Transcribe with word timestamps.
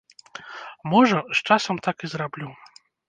Можа, 0.93 1.19
з 1.37 1.45
часам 1.49 1.75
так 1.89 1.97
і 2.09 2.11
зраблю. 2.15 2.49